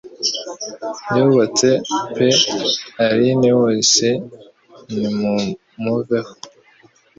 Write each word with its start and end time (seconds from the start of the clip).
Yubatse 1.17 1.69
pe 2.13 2.27
Allayne 3.05 3.49
wose 3.61 4.07
ni 4.93 5.07
mu 5.17 5.35
muveho 5.83 6.33